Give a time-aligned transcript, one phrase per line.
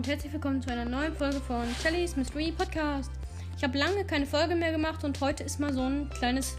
[0.00, 3.10] und herzlich willkommen zu einer neuen Folge von Shelly's Mystery Podcast.
[3.58, 6.56] Ich habe lange keine Folge mehr gemacht und heute ist mal so ein kleines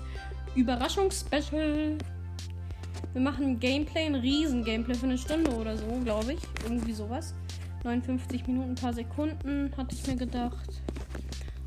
[0.54, 1.98] Überraschungsspecial.
[3.14, 6.40] Wir machen Gameplay, ein Riesen-Gameplay für eine Stunde oder so, glaube ich.
[6.64, 7.34] Irgendwie sowas.
[7.84, 10.70] 59 Minuten, ein paar Sekunden, hatte ich mir gedacht.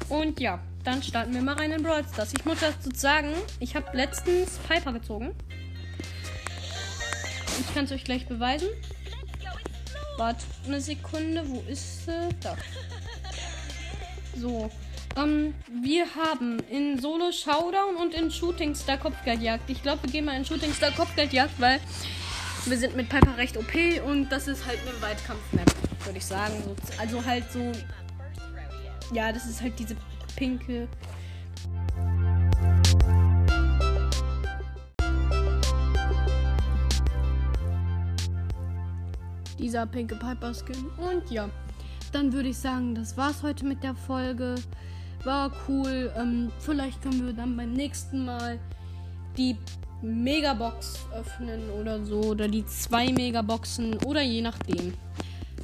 [0.08, 2.34] Und ja, dann starten wir mal rein in Brawl Stars.
[2.34, 5.34] Ich muss dazu sagen, ich habe letztens Piper gezogen.
[7.58, 8.68] Ich kann es euch gleich beweisen.
[10.16, 12.28] Warte eine Sekunde, wo ist sie?
[12.40, 12.56] Da.
[14.36, 14.70] So.
[15.16, 19.70] Ähm, wir haben in Solo Showdown und in Shooting Star Kopfgeldjagd.
[19.70, 21.80] Ich glaube, wir gehen mal in Shooting Star Kopfgeldjagd, weil
[22.66, 23.74] wir sind mit Piper recht OP
[24.06, 25.72] und das ist halt eine Weitkampf-Map,
[26.04, 26.54] würde ich sagen.
[26.98, 27.72] Also halt so.
[29.12, 29.96] Ja, das ist halt diese
[30.34, 30.88] pinke
[39.56, 40.86] dieser pinke Piper Skin.
[40.98, 41.48] Und ja,
[42.12, 44.54] dann würde ich sagen, das war's heute mit der Folge.
[45.24, 46.12] War cool.
[46.16, 48.58] Ähm, vielleicht können wir dann beim nächsten Mal
[49.36, 49.56] die
[50.02, 52.20] Megabox öffnen oder so.
[52.20, 54.94] Oder die zwei Megaboxen oder je nachdem.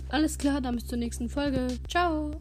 [0.08, 1.68] Alles klar, dann bis zur nächsten Folge.
[1.88, 2.32] Ciao.